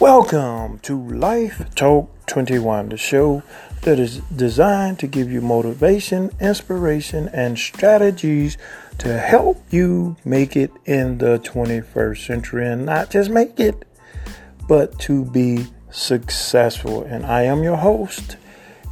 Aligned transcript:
Welcome 0.00 0.80
to 0.80 1.00
Life 1.00 1.72
Talk 1.76 2.10
21, 2.26 2.88
the 2.88 2.96
show 2.96 3.44
that 3.82 4.00
is 4.00 4.18
designed 4.34 4.98
to 4.98 5.06
give 5.06 5.30
you 5.30 5.40
motivation, 5.40 6.32
inspiration, 6.40 7.28
and 7.28 7.56
strategies 7.56 8.58
to 8.98 9.16
help 9.16 9.62
you 9.70 10.16
make 10.24 10.56
it 10.56 10.72
in 10.84 11.18
the 11.18 11.38
21st 11.38 12.26
century 12.26 12.66
and 12.66 12.84
not 12.84 13.10
just 13.10 13.30
make 13.30 13.60
it, 13.60 13.84
but 14.68 14.98
to 14.98 15.24
be 15.26 15.68
successful. 15.92 17.04
And 17.04 17.24
I 17.24 17.42
am 17.42 17.62
your 17.62 17.76
host, 17.76 18.36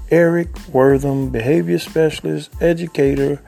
Eric 0.08 0.68
Wortham, 0.68 1.30
behavior 1.30 1.80
specialist, 1.80 2.52
educator, 2.60 3.42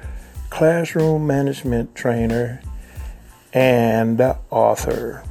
classroom 0.50 1.24
management 1.24 1.94
trainer, 1.94 2.60
and 3.52 4.20
author. 4.50 5.22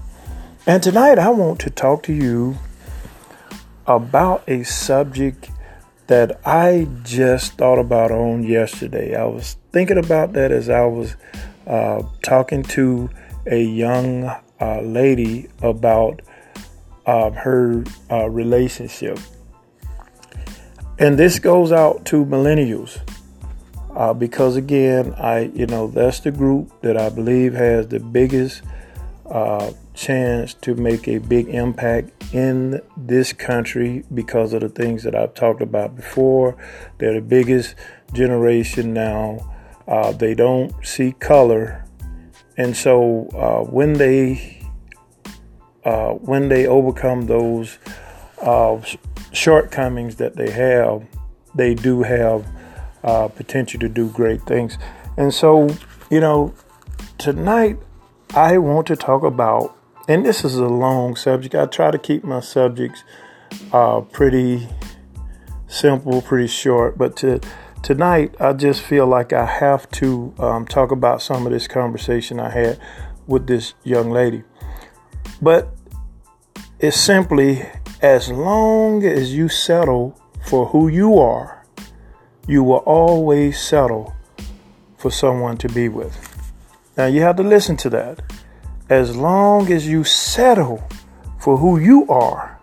And 0.65 0.81
tonight 0.81 1.19
I 1.19 1.27
want 1.27 1.59
to 1.61 1.69
talk 1.69 2.03
to 2.03 2.13
you 2.13 2.57
about 3.85 4.47
a 4.47 4.63
subject 4.63 5.51
that 6.07 6.39
I 6.47 6.87
just 7.03 7.57
thought 7.57 7.79
about 7.79 8.11
on 8.11 8.43
yesterday. 8.43 9.13
I 9.13 9.25
was 9.25 9.57
thinking 9.73 9.97
about 9.97 10.31
that 10.33 10.53
as 10.53 10.69
I 10.69 10.85
was 10.85 11.17
uh, 11.67 12.03
talking 12.21 12.63
to 12.63 13.09
a 13.45 13.61
young 13.61 14.23
uh, 14.61 14.79
lady 14.79 15.49
about 15.61 16.21
uh, 17.05 17.31
her 17.31 17.83
relationship. 18.09 19.19
And 20.97 21.19
this 21.19 21.39
goes 21.39 21.73
out 21.73 22.05
to 22.05 22.23
millennials. 22.23 23.01
Uh, 23.93 24.13
because 24.13 24.55
again, 24.55 25.13
I 25.17 25.51
you 25.53 25.65
know 25.65 25.87
that's 25.87 26.21
the 26.21 26.31
group 26.31 26.71
that 26.81 26.95
I 26.95 27.09
believe 27.09 27.53
has 27.53 27.89
the 27.89 27.99
biggest 27.99 28.61
uh, 29.25 29.73
chance 29.93 30.53
to 30.55 30.75
make 30.75 31.07
a 31.07 31.19
big 31.19 31.47
impact 31.49 32.11
in 32.33 32.81
this 32.97 33.33
country 33.33 34.03
because 34.13 34.53
of 34.53 34.61
the 34.61 34.69
things 34.69 35.03
that 35.03 35.15
I've 35.15 35.33
talked 35.33 35.61
about 35.61 35.95
before. 35.95 36.55
They're 36.97 37.13
the 37.13 37.21
biggest 37.21 37.75
generation 38.13 38.93
now. 38.93 39.49
Uh, 39.87 40.11
they 40.11 40.33
don't 40.33 40.73
see 40.85 41.11
color, 41.13 41.85
and 42.57 42.75
so 42.75 43.27
uh, 43.33 43.69
when 43.69 43.93
they 43.93 44.61
uh, 45.83 46.11
when 46.11 46.47
they 46.47 46.65
overcome 46.65 47.27
those 47.27 47.77
uh, 48.41 48.79
shortcomings 49.33 50.15
that 50.15 50.35
they 50.35 50.49
have, 50.51 51.05
they 51.55 51.75
do 51.75 52.03
have 52.03 52.47
uh, 53.03 53.27
potential 53.27 53.79
to 53.79 53.89
do 53.89 54.09
great 54.09 54.41
things. 54.43 54.77
And 55.17 55.33
so, 55.33 55.69
you 56.09 56.19
know, 56.19 56.53
tonight 57.17 57.77
I 58.33 58.57
want 58.57 58.87
to 58.87 58.95
talk 58.95 59.23
about 59.23 59.75
and 60.07 60.25
this 60.25 60.43
is 60.43 60.55
a 60.55 60.67
long 60.67 61.15
subject. 61.15 61.55
I 61.55 61.65
try 61.65 61.91
to 61.91 61.97
keep 61.97 62.23
my 62.23 62.41
subjects 62.41 63.03
uh, 63.71 64.01
pretty 64.01 64.67
simple, 65.67 66.21
pretty 66.21 66.47
short. 66.47 66.97
But 66.97 67.15
to, 67.17 67.39
tonight, 67.81 68.35
I 68.39 68.53
just 68.53 68.81
feel 68.81 69.07
like 69.07 69.31
I 69.31 69.45
have 69.45 69.89
to 69.91 70.33
um, 70.39 70.65
talk 70.65 70.91
about 70.91 71.21
some 71.21 71.45
of 71.45 71.53
this 71.53 71.67
conversation 71.67 72.39
I 72.39 72.49
had 72.49 72.79
with 73.27 73.47
this 73.47 73.73
young 73.83 74.11
lady. 74.11 74.43
But 75.41 75.73
it's 76.79 76.99
simply 76.99 77.65
as 78.01 78.29
long 78.29 79.05
as 79.05 79.33
you 79.33 79.47
settle 79.47 80.19
for 80.45 80.67
who 80.67 80.89
you 80.89 81.17
are, 81.17 81.65
you 82.45 82.61
will 82.61 82.83
always 82.85 83.57
settle 83.59 84.13
for 84.97 85.09
someone 85.09 85.55
to 85.57 85.69
be 85.69 85.87
with. 85.87 86.29
Now, 86.97 87.05
you 87.05 87.21
have 87.21 87.37
to 87.37 87.43
listen 87.43 87.77
to 87.77 87.89
that 87.91 88.21
as 88.89 89.15
long 89.15 89.71
as 89.71 89.87
you 89.87 90.03
settle 90.03 90.87
for 91.39 91.57
who 91.57 91.79
you 91.79 92.07
are, 92.07 92.59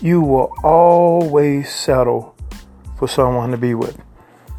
you 0.00 0.20
will 0.20 0.52
always 0.64 1.72
settle 1.72 2.34
for 2.98 3.08
someone 3.08 3.50
to 3.50 3.56
be 3.56 3.74
with. 3.74 3.96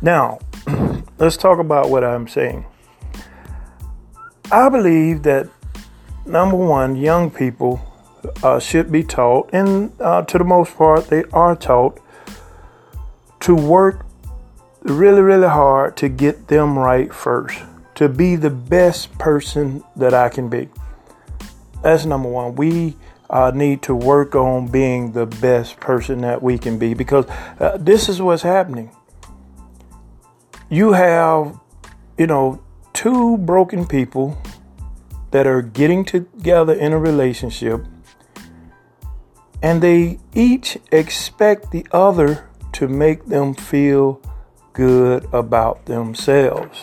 Now, 0.01 0.39
let's 1.17 1.38
talk 1.38 1.59
about 1.59 1.89
what 1.89 2.03
I'm 2.03 2.27
saying. 2.27 2.65
I 4.51 4.69
believe 4.69 5.23
that 5.23 5.49
number 6.25 6.55
one, 6.55 6.95
young 6.95 7.29
people 7.29 7.81
uh, 8.41 8.59
should 8.59 8.91
be 8.91 9.03
taught, 9.03 9.49
and 9.53 9.91
uh, 9.99 10.21
to 10.23 10.38
the 10.38 10.43
most 10.43 10.75
part, 10.75 11.07
they 11.07 11.23
are 11.33 11.55
taught 11.55 11.99
to 13.41 13.53
work 13.53 14.05
really, 14.83 15.21
really 15.21 15.47
hard 15.47 15.97
to 15.97 16.09
get 16.09 16.47
them 16.47 16.77
right 16.77 17.13
first 17.13 17.59
to 17.95 18.09
be 18.09 18.35
the 18.35 18.49
best 18.49 19.17
person 19.17 19.83
that 19.95 20.13
I 20.13 20.29
can 20.29 20.49
be. 20.49 20.69
That's 21.81 22.05
number 22.05 22.29
one. 22.29 22.55
We 22.55 22.95
uh, 23.29 23.51
need 23.53 23.81
to 23.83 23.95
work 23.95 24.35
on 24.35 24.67
being 24.67 25.11
the 25.11 25.25
best 25.25 25.79
person 25.79 26.21
that 26.21 26.41
we 26.41 26.57
can 26.57 26.77
be 26.77 26.93
because 26.93 27.25
uh, 27.59 27.77
this 27.79 28.09
is 28.09 28.21
what's 28.21 28.43
happening. 28.43 28.91
You 30.69 30.93
have, 30.93 31.59
you 32.17 32.27
know, 32.27 32.63
two 32.93 33.37
broken 33.37 33.85
people 33.85 34.37
that 35.31 35.47
are 35.47 35.61
getting 35.61 36.05
together 36.05 36.73
in 36.73 36.93
a 36.93 36.99
relationship 36.99 37.85
and 39.63 39.81
they 39.81 40.19
each 40.33 40.77
expect 40.91 41.71
the 41.71 41.87
other 41.91 42.49
to 42.73 42.87
make 42.87 43.25
them 43.25 43.53
feel 43.53 44.21
good 44.73 45.25
about 45.33 45.85
themselves. 45.85 46.79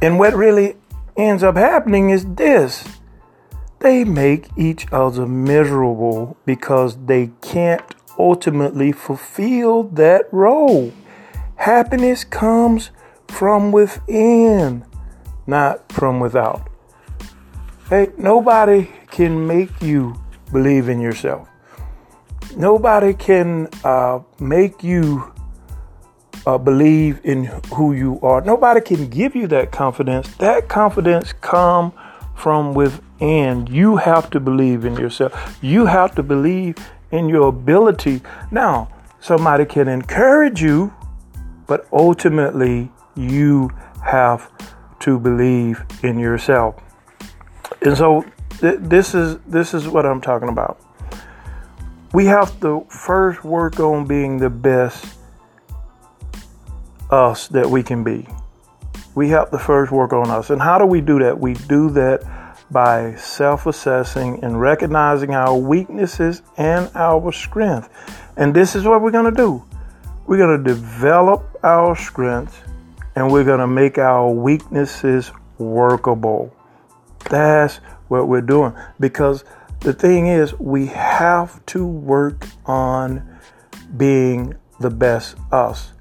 And 0.00 0.18
what 0.18 0.34
really 0.34 0.76
ends 1.16 1.42
up 1.42 1.56
happening 1.56 2.10
is 2.10 2.24
this 2.34 2.84
they 3.80 4.04
make 4.04 4.48
each 4.56 4.86
other 4.92 5.26
miserable 5.26 6.36
because 6.44 6.96
they 7.06 7.30
can't 7.40 7.82
ultimately 8.18 8.90
fulfill 8.92 9.84
that 9.84 10.24
role. 10.32 10.92
Happiness 11.56 12.24
comes 12.24 12.90
from 13.28 13.70
within, 13.70 14.84
not 15.46 15.90
from 15.92 16.18
without. 16.18 16.68
Hey, 17.88 18.08
nobody 18.18 18.90
can 19.10 19.46
make 19.46 19.80
you 19.80 20.14
believe 20.52 20.88
in 20.88 21.00
yourself. 21.00 21.48
Nobody 22.56 23.14
can 23.14 23.68
uh, 23.84 24.20
make 24.40 24.82
you 24.82 25.32
uh, 26.48 26.56
believe 26.56 27.20
in 27.24 27.44
who 27.74 27.92
you 27.92 28.18
are. 28.22 28.40
Nobody 28.40 28.80
can 28.80 29.08
give 29.08 29.36
you 29.36 29.46
that 29.48 29.70
confidence. 29.70 30.34
That 30.36 30.66
confidence 30.66 31.34
come 31.34 31.92
from 32.34 32.72
within. 32.72 33.66
You 33.66 33.96
have 33.96 34.30
to 34.30 34.40
believe 34.40 34.86
in 34.86 34.96
yourself. 34.96 35.58
You 35.60 35.84
have 35.84 36.14
to 36.14 36.22
believe 36.22 36.76
in 37.10 37.28
your 37.28 37.48
ability. 37.48 38.22
Now, 38.50 38.88
somebody 39.20 39.66
can 39.66 39.88
encourage 39.88 40.62
you, 40.62 40.94
but 41.66 41.86
ultimately 41.92 42.90
you 43.14 43.70
have 44.02 44.50
to 45.00 45.18
believe 45.18 45.84
in 46.02 46.18
yourself. 46.18 46.76
And 47.82 47.94
so 47.94 48.24
th- 48.60 48.78
this 48.80 49.14
is 49.14 49.36
this 49.46 49.74
is 49.74 49.86
what 49.86 50.06
I'm 50.06 50.22
talking 50.22 50.48
about. 50.48 50.80
We 52.14 52.24
have 52.24 52.58
to 52.60 52.86
first 52.88 53.44
work 53.44 53.78
on 53.80 54.06
being 54.06 54.38
the 54.38 54.48
best 54.48 55.17
us 57.10 57.48
that 57.48 57.68
we 57.68 57.82
can 57.82 58.04
be. 58.04 58.26
We 59.14 59.28
have 59.30 59.50
to 59.50 59.58
first 59.58 59.90
work 59.90 60.12
on 60.12 60.30
us. 60.30 60.50
And 60.50 60.60
how 60.60 60.78
do 60.78 60.86
we 60.86 61.00
do 61.00 61.18
that? 61.20 61.38
We 61.38 61.54
do 61.54 61.90
that 61.90 62.22
by 62.70 63.14
self 63.16 63.66
assessing 63.66 64.42
and 64.44 64.60
recognizing 64.60 65.34
our 65.34 65.56
weaknesses 65.56 66.42
and 66.56 66.90
our 66.94 67.32
strength. 67.32 67.88
And 68.36 68.54
this 68.54 68.76
is 68.76 68.84
what 68.84 69.02
we're 69.02 69.10
going 69.10 69.32
to 69.32 69.36
do 69.36 69.64
we're 70.26 70.36
going 70.36 70.62
to 70.62 70.74
develop 70.74 71.58
our 71.64 71.96
strengths 71.96 72.60
and 73.16 73.32
we're 73.32 73.44
going 73.44 73.60
to 73.60 73.66
make 73.66 73.96
our 73.96 74.30
weaknesses 74.30 75.32
workable. 75.56 76.54
That's 77.30 77.76
what 78.08 78.28
we're 78.28 78.42
doing. 78.42 78.74
Because 79.00 79.44
the 79.80 79.94
thing 79.94 80.26
is, 80.26 80.52
we 80.60 80.86
have 80.86 81.64
to 81.66 81.86
work 81.86 82.46
on 82.66 83.38
being 83.96 84.54
the 84.80 84.90
best 84.90 85.36
us 85.50 85.92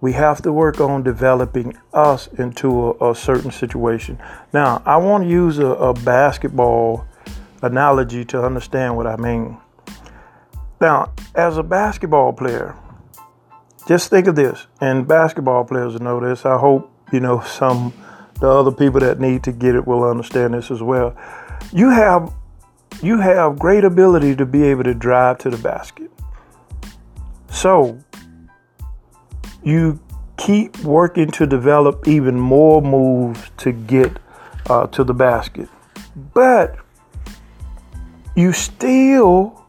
we 0.00 0.12
have 0.12 0.42
to 0.42 0.52
work 0.52 0.80
on 0.80 1.02
developing 1.02 1.76
us 1.92 2.28
into 2.38 2.90
a, 3.00 3.10
a 3.10 3.14
certain 3.14 3.50
situation. 3.50 4.18
Now, 4.52 4.82
I 4.86 4.96
want 4.96 5.24
to 5.24 5.30
use 5.30 5.58
a, 5.58 5.66
a 5.66 5.92
basketball 5.92 7.06
analogy 7.62 8.24
to 8.26 8.44
understand 8.44 8.96
what 8.96 9.06
I 9.06 9.16
mean. 9.16 9.58
Now, 10.80 11.12
as 11.34 11.56
a 11.56 11.62
basketball 11.62 12.32
player, 12.32 12.76
just 13.88 14.10
think 14.10 14.26
of 14.26 14.36
this, 14.36 14.66
and 14.80 15.08
basketball 15.08 15.64
players 15.64 16.00
know 16.00 16.20
this. 16.20 16.44
I 16.44 16.58
hope 16.58 16.92
you 17.12 17.20
know 17.20 17.40
some 17.46 17.92
the 18.40 18.48
other 18.48 18.70
people 18.70 19.00
that 19.00 19.18
need 19.18 19.42
to 19.44 19.52
get 19.52 19.74
it 19.74 19.86
will 19.86 20.04
understand 20.04 20.54
this 20.54 20.70
as 20.70 20.82
well. 20.82 21.16
You 21.72 21.90
have 21.90 22.32
you 23.02 23.18
have 23.20 23.58
great 23.58 23.84
ability 23.84 24.36
to 24.36 24.46
be 24.46 24.62
able 24.64 24.84
to 24.84 24.94
drive 24.94 25.38
to 25.38 25.50
the 25.50 25.56
basket. 25.56 26.10
So, 27.50 27.98
you 29.62 30.00
keep 30.36 30.78
working 30.80 31.30
to 31.32 31.46
develop 31.46 32.06
even 32.06 32.38
more 32.38 32.80
moves 32.80 33.50
to 33.58 33.72
get 33.72 34.16
uh, 34.70 34.86
to 34.88 35.04
the 35.04 35.14
basket. 35.14 35.68
But 36.34 36.76
you 38.34 38.52
still 38.52 39.64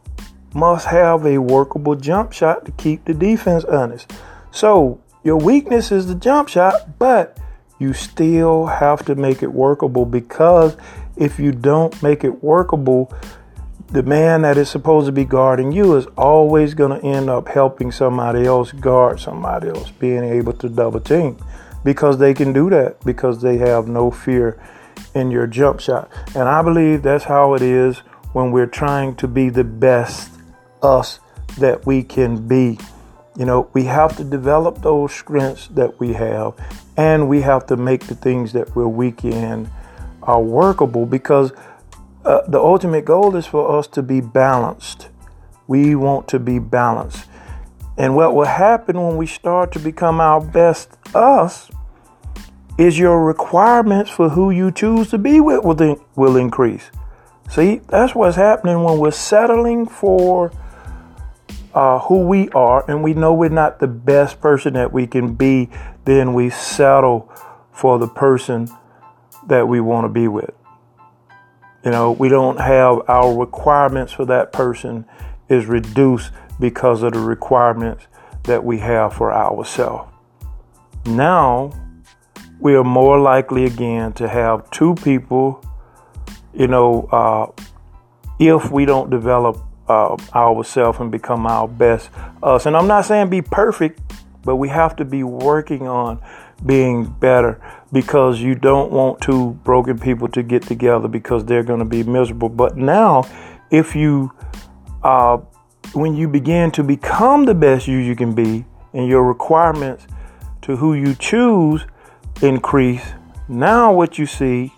must 0.53 0.87
have 0.87 1.25
a 1.25 1.37
workable 1.37 1.95
jump 1.95 2.31
shot 2.31 2.65
to 2.65 2.71
keep 2.73 3.05
the 3.05 3.13
defense 3.13 3.63
honest. 3.65 4.11
So 4.51 5.01
your 5.23 5.37
weakness 5.37 5.91
is 5.91 6.07
the 6.07 6.15
jump 6.15 6.49
shot, 6.49 6.97
but 6.99 7.37
you 7.79 7.93
still 7.93 8.65
have 8.65 9.05
to 9.05 9.15
make 9.15 9.41
it 9.41 9.51
workable 9.51 10.05
because 10.05 10.75
if 11.15 11.39
you 11.39 11.51
don't 11.51 12.01
make 12.01 12.23
it 12.23 12.43
workable, 12.43 13.13
the 13.91 14.03
man 14.03 14.43
that 14.43 14.57
is 14.57 14.69
supposed 14.69 15.07
to 15.07 15.11
be 15.11 15.25
guarding 15.25 15.71
you 15.71 15.95
is 15.95 16.05
always 16.17 16.73
going 16.73 16.99
to 16.99 17.05
end 17.05 17.29
up 17.29 17.47
helping 17.47 17.91
somebody 17.91 18.45
else 18.45 18.71
guard 18.71 19.19
somebody 19.19 19.69
else, 19.69 19.89
being 19.91 20.23
able 20.23 20.53
to 20.53 20.69
double 20.69 20.99
team 20.99 21.37
because 21.83 22.17
they 22.17 22.33
can 22.33 22.53
do 22.53 22.69
that 22.69 23.03
because 23.05 23.41
they 23.41 23.57
have 23.57 23.87
no 23.87 24.11
fear 24.11 24.61
in 25.15 25.31
your 25.31 25.47
jump 25.47 25.79
shot. 25.79 26.11
And 26.35 26.47
I 26.47 26.61
believe 26.61 27.01
that's 27.01 27.23
how 27.23 27.53
it 27.53 27.61
is 27.61 27.99
when 28.33 28.51
we're 28.51 28.67
trying 28.67 29.15
to 29.15 29.27
be 29.27 29.49
the 29.49 29.63
best 29.63 30.31
us 30.83 31.19
that 31.57 31.85
we 31.85 32.03
can 32.03 32.47
be. 32.47 32.77
You 33.37 33.45
know, 33.45 33.69
we 33.73 33.85
have 33.85 34.17
to 34.17 34.23
develop 34.23 34.81
those 34.81 35.13
strengths 35.13 35.67
that 35.69 35.99
we 35.99 36.13
have, 36.13 36.53
and 36.97 37.29
we 37.29 37.41
have 37.41 37.65
to 37.67 37.77
make 37.77 38.07
the 38.07 38.15
things 38.15 38.53
that 38.53 38.75
we're 38.75 38.87
weak 38.87 39.23
in 39.23 39.69
are 40.23 40.41
workable 40.41 41.05
because 41.05 41.53
uh, 42.29 42.47
the 42.47 42.59
ultimate 42.59 43.05
goal 43.05 43.35
is 43.35 43.47
for 43.47 43.75
us 43.79 43.87
to 43.87 44.03
be 44.03 44.21
balanced. 44.21 45.09
We 45.65 45.95
want 45.95 46.27
to 46.27 46.37
be 46.37 46.59
balanced. 46.59 47.25
And 47.97 48.15
what 48.15 48.35
will 48.35 48.45
happen 48.45 49.01
when 49.01 49.17
we 49.17 49.25
start 49.25 49.71
to 49.71 49.79
become 49.79 50.21
our 50.21 50.39
best 50.39 50.95
us 51.15 51.71
is 52.77 52.99
your 52.99 53.25
requirements 53.25 54.11
for 54.11 54.29
who 54.29 54.51
you 54.51 54.71
choose 54.71 55.09
to 55.09 55.17
be 55.17 55.41
with 55.41 55.63
will, 55.65 56.05
will 56.15 56.37
increase. 56.37 56.91
See, 57.49 57.81
that's 57.87 58.13
what's 58.13 58.35
happening 58.35 58.83
when 58.83 58.99
we're 58.99 59.09
settling 59.09 59.87
for 59.87 60.51
uh, 61.73 61.97
who 61.97 62.27
we 62.27 62.47
are 62.49 62.85
and 62.87 63.01
we 63.01 63.15
know 63.15 63.33
we're 63.33 63.49
not 63.49 63.79
the 63.79 63.87
best 63.87 64.39
person 64.39 64.75
that 64.75 64.93
we 64.93 65.07
can 65.07 65.33
be, 65.33 65.67
then 66.05 66.35
we 66.35 66.51
settle 66.51 67.33
for 67.71 67.97
the 67.97 68.07
person 68.07 68.69
that 69.47 69.67
we 69.67 69.81
want 69.81 70.05
to 70.05 70.09
be 70.09 70.27
with. 70.27 70.53
You 71.83 71.91
know, 71.91 72.11
we 72.11 72.29
don't 72.29 72.59
have 72.59 73.01
our 73.07 73.37
requirements 73.37 74.11
for 74.11 74.25
that 74.25 74.51
person 74.51 75.05
is 75.47 75.65
reduced 75.65 76.31
because 76.59 77.03
of 77.03 77.13
the 77.13 77.19
requirements 77.19 78.07
that 78.43 78.63
we 78.63 78.79
have 78.79 79.13
for 79.13 79.33
ourselves. 79.33 80.11
Now, 81.05 81.71
we 82.59 82.75
are 82.75 82.83
more 82.83 83.19
likely 83.19 83.65
again 83.65 84.11
to 84.13 84.27
have 84.27 84.69
two 84.71 84.95
people, 84.95 85.63
you 86.53 86.67
know, 86.67 87.07
uh, 87.11 87.63
if 88.39 88.71
we 88.71 88.85
don't 88.85 89.09
develop 89.09 89.57
uh, 89.87 90.17
ourselves 90.35 90.99
and 90.99 91.11
become 91.11 91.45
our 91.47 91.67
best 91.67 92.09
us. 92.43 92.65
And 92.65 92.75
I'm 92.75 92.87
not 92.87 93.05
saying 93.05 93.29
be 93.29 93.41
perfect, 93.41 94.01
but 94.43 94.57
we 94.57 94.69
have 94.69 94.95
to 94.97 95.05
be 95.05 95.23
working 95.23 95.87
on 95.87 96.21
being 96.65 97.05
better 97.05 97.61
because 97.91 98.39
you 98.39 98.55
don't 98.55 98.91
want 98.91 99.21
two 99.21 99.51
broken 99.63 99.97
people 99.97 100.27
to 100.29 100.43
get 100.43 100.63
together 100.63 101.07
because 101.07 101.45
they're 101.45 101.63
going 101.63 101.79
to 101.79 101.85
be 101.85 102.03
miserable. 102.03 102.49
But 102.49 102.77
now, 102.77 103.23
if 103.71 103.95
you, 103.95 104.31
uh, 105.03 105.37
when 105.93 106.15
you 106.15 106.27
begin 106.27 106.71
to 106.71 106.83
become 106.83 107.45
the 107.45 107.55
best 107.55 107.87
you 107.87 107.97
you 107.97 108.15
can 108.15 108.33
be, 108.33 108.65
and 108.93 109.07
your 109.07 109.23
requirements 109.23 110.07
to 110.63 110.75
who 110.75 110.93
you 110.93 111.15
choose 111.15 111.85
increase, 112.41 113.13
now 113.47 113.93
what 113.93 114.17
you 114.17 114.25
see 114.25 114.73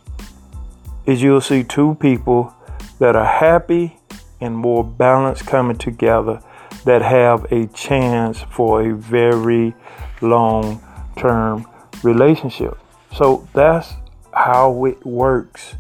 is 1.05 1.21
you'll 1.21 1.41
see 1.41 1.63
two 1.63 1.95
people 1.95 2.53
that 2.99 3.15
are 3.15 3.25
happy 3.25 3.97
and 4.39 4.55
more 4.55 4.83
balanced 4.83 5.45
coming 5.45 5.77
together 5.77 6.41
that 6.85 7.01
have 7.01 7.45
a 7.51 7.67
chance 7.67 8.41
for 8.49 8.81
a 8.81 8.95
very 8.95 9.73
long 10.21 10.81
term 11.15 11.65
relationship. 12.03 12.77
So 13.15 13.47
that's 13.53 13.93
how 14.33 14.85
it 14.85 15.05
works. 15.05 15.75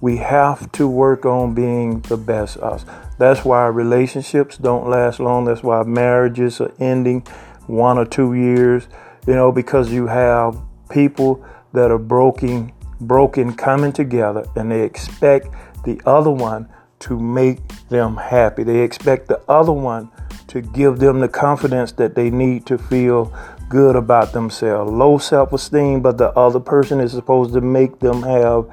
We 0.00 0.16
have 0.18 0.70
to 0.72 0.88
work 0.88 1.26
on 1.26 1.54
being 1.54 2.00
the 2.02 2.16
best 2.16 2.56
us. 2.58 2.86
That's 3.18 3.44
why 3.44 3.66
relationships 3.66 4.56
don't 4.56 4.88
last 4.88 5.20
long. 5.20 5.44
That's 5.44 5.62
why 5.62 5.82
marriages 5.82 6.60
are 6.60 6.72
ending 6.78 7.26
one 7.66 7.98
or 7.98 8.06
two 8.06 8.34
years, 8.34 8.88
you 9.26 9.34
know, 9.34 9.52
because 9.52 9.92
you 9.92 10.06
have 10.06 10.58
people 10.88 11.44
that 11.72 11.90
are 11.90 11.98
broken 11.98 12.72
broken 13.00 13.54
coming 13.54 13.92
together 13.92 14.44
and 14.56 14.70
they 14.70 14.82
expect 14.82 15.48
the 15.84 16.00
other 16.04 16.30
one 16.30 16.68
to 16.98 17.18
make 17.18 17.66
them 17.88 18.16
happy. 18.16 18.62
They 18.62 18.80
expect 18.80 19.28
the 19.28 19.40
other 19.48 19.72
one 19.72 20.10
to 20.48 20.60
give 20.60 20.98
them 20.98 21.20
the 21.20 21.28
confidence 21.28 21.92
that 21.92 22.14
they 22.14 22.28
need 22.28 22.66
to 22.66 22.76
feel 22.76 23.32
good 23.70 23.96
about 23.96 24.34
themselves. 24.34 24.92
Low 24.92 25.16
self 25.16 25.54
esteem, 25.54 26.02
but 26.02 26.18
the 26.18 26.28
other 26.32 26.60
person 26.60 27.00
is 27.00 27.12
supposed 27.12 27.54
to 27.54 27.62
make 27.62 28.00
them 28.00 28.22
have 28.22 28.68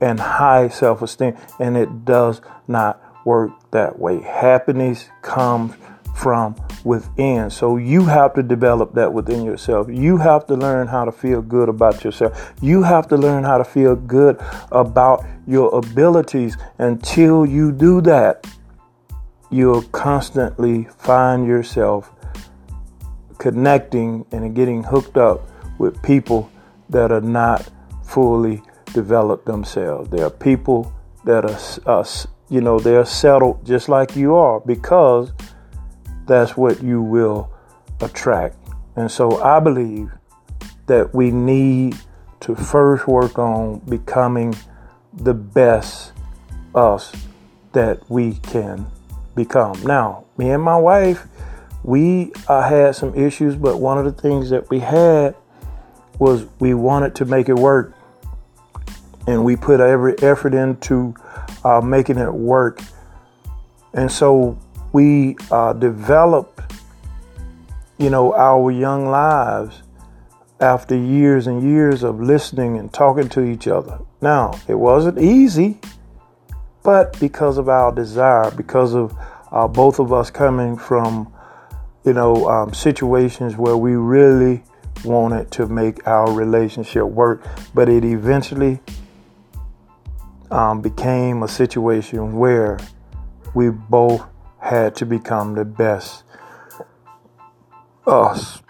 an 0.00 0.18
high 0.18 0.68
self 0.68 1.02
esteem. 1.02 1.36
And 1.58 1.76
it 1.76 2.04
does 2.04 2.40
not 2.68 3.02
work 3.24 3.50
that 3.72 3.98
way. 3.98 4.20
Happiness 4.20 5.08
comes 5.22 5.74
from 6.14 6.54
within. 6.84 7.50
So 7.50 7.76
you 7.76 8.04
have 8.04 8.34
to 8.34 8.42
develop 8.42 8.94
that 8.94 9.12
within 9.12 9.44
yourself. 9.44 9.88
You 9.90 10.18
have 10.18 10.46
to 10.46 10.54
learn 10.54 10.86
how 10.86 11.04
to 11.04 11.12
feel 11.12 11.42
good 11.42 11.68
about 11.68 12.04
yourself. 12.04 12.52
You 12.60 12.82
have 12.82 13.08
to 13.08 13.16
learn 13.16 13.42
how 13.42 13.58
to 13.58 13.64
feel 13.64 13.96
good 13.96 14.40
about 14.70 15.24
your 15.46 15.74
abilities. 15.74 16.56
Until 16.78 17.44
you 17.44 17.72
do 17.72 18.00
that, 18.02 18.46
you'll 19.50 19.82
constantly 19.82 20.84
find 20.98 21.46
yourself 21.46 22.13
connecting 23.44 24.24
and 24.32 24.56
getting 24.56 24.82
hooked 24.82 25.18
up 25.18 25.46
with 25.78 26.02
people 26.02 26.50
that 26.88 27.12
are 27.12 27.20
not 27.20 27.70
fully 28.02 28.62
developed 28.94 29.44
themselves. 29.44 30.08
There 30.08 30.24
are 30.24 30.30
people 30.30 30.90
that 31.26 31.44
are, 31.44 32.06
you 32.48 32.62
know, 32.62 32.78
they're 32.78 33.04
settled 33.04 33.62
just 33.66 33.90
like 33.90 34.16
you 34.16 34.34
are 34.34 34.60
because 34.60 35.34
that's 36.26 36.56
what 36.56 36.82
you 36.82 37.02
will 37.02 37.52
attract. 38.00 38.56
And 38.96 39.10
so 39.10 39.42
I 39.42 39.60
believe 39.60 40.10
that 40.86 41.14
we 41.14 41.30
need 41.30 41.98
to 42.40 42.54
first 42.54 43.06
work 43.06 43.38
on 43.38 43.80
becoming 43.80 44.54
the 45.12 45.34
best 45.34 46.12
us 46.74 47.14
that 47.72 48.08
we 48.08 48.36
can 48.36 48.86
become. 49.34 49.82
Now, 49.82 50.24
me 50.38 50.48
and 50.48 50.62
my 50.62 50.78
wife, 50.78 51.26
we 51.84 52.32
uh, 52.48 52.62
had 52.62 52.96
some 52.96 53.14
issues, 53.14 53.56
but 53.56 53.78
one 53.78 53.98
of 53.98 54.04
the 54.06 54.22
things 54.22 54.50
that 54.50 54.70
we 54.70 54.80
had 54.80 55.36
was 56.18 56.46
we 56.58 56.72
wanted 56.72 57.14
to 57.16 57.26
make 57.26 57.48
it 57.48 57.54
work. 57.54 57.94
And 59.26 59.44
we 59.44 59.54
put 59.56 59.80
every 59.80 60.18
effort 60.22 60.54
into 60.54 61.14
uh, 61.62 61.80
making 61.82 62.18
it 62.18 62.32
work. 62.32 62.80
And 63.92 64.10
so 64.10 64.58
we 64.92 65.36
uh, 65.50 65.74
developed, 65.74 66.60
you 67.98 68.08
know, 68.10 68.34
our 68.34 68.70
young 68.70 69.06
lives 69.06 69.82
after 70.60 70.96
years 70.96 71.46
and 71.46 71.62
years 71.62 72.02
of 72.02 72.20
listening 72.20 72.78
and 72.78 72.92
talking 72.92 73.28
to 73.28 73.44
each 73.44 73.68
other. 73.68 73.98
Now, 74.22 74.58
it 74.68 74.74
wasn't 74.74 75.18
easy, 75.18 75.78
but 76.82 77.18
because 77.20 77.58
of 77.58 77.68
our 77.68 77.92
desire, 77.92 78.50
because 78.50 78.94
of 78.94 79.14
uh, 79.52 79.68
both 79.68 79.98
of 79.98 80.12
us 80.12 80.30
coming 80.30 80.76
from, 80.76 81.33
you 82.04 82.12
know, 82.12 82.48
um, 82.48 82.74
situations 82.74 83.56
where 83.56 83.76
we 83.76 83.94
really 83.94 84.62
wanted 85.04 85.50
to 85.52 85.66
make 85.66 86.06
our 86.06 86.30
relationship 86.32 87.04
work, 87.04 87.42
but 87.74 87.88
it 87.88 88.04
eventually 88.04 88.80
um, 90.50 90.80
became 90.80 91.42
a 91.42 91.48
situation 91.48 92.36
where 92.36 92.78
we 93.54 93.70
both 93.70 94.26
had 94.58 94.94
to 94.96 95.06
become 95.06 95.54
the 95.54 95.64
best 95.64 96.24
us 98.06 98.62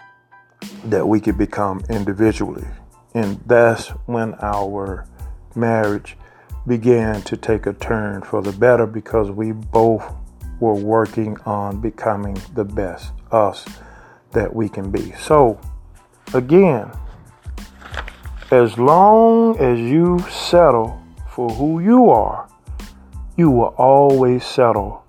that 0.85 1.07
we 1.07 1.19
could 1.19 1.37
become 1.37 1.81
individually. 1.89 2.65
And 3.13 3.39
that's 3.45 3.89
when 4.07 4.33
our 4.41 5.07
marriage 5.55 6.17
began 6.67 7.21
to 7.23 7.37
take 7.37 7.65
a 7.65 7.73
turn 7.73 8.21
for 8.21 8.41
the 8.41 8.51
better 8.51 8.85
because 8.85 9.29
we 9.29 9.51
both 9.51 10.03
were 10.59 10.75
working 10.75 11.37
on 11.45 11.79
becoming 11.81 12.37
the 12.53 12.63
best 12.63 13.11
us 13.31 13.65
that 14.31 14.53
we 14.53 14.69
can 14.69 14.91
be. 14.91 15.11
So, 15.13 15.59
again, 16.33 16.91
as 18.51 18.77
long 18.77 19.57
as 19.57 19.79
you 19.79 20.19
settle 20.29 21.01
for 21.29 21.49
who 21.49 21.79
you 21.79 22.09
are, 22.09 22.47
you 23.37 23.49
will 23.49 23.73
always 23.77 24.45
settle 24.45 25.03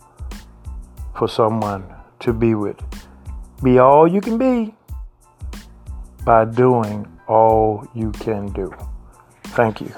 for 1.16 1.28
someone 1.28 1.84
to 2.20 2.32
be 2.32 2.54
with. 2.54 2.80
Be 3.62 3.78
all 3.78 4.08
you 4.08 4.20
can 4.20 4.38
be 4.38 4.74
by 6.24 6.44
doing 6.44 7.06
all 7.28 7.86
you 7.94 8.10
can 8.12 8.48
do. 8.52 8.74
Thank 9.44 9.80
you. 9.80 9.92